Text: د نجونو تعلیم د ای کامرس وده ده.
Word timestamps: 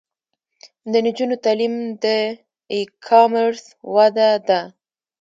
د 0.91 0.93
نجونو 1.05 1.35
تعلیم 1.45 1.75
د 2.03 2.05
ای 2.71 2.81
کامرس 3.07 3.63
وده 3.93 4.29
ده. 4.47 4.61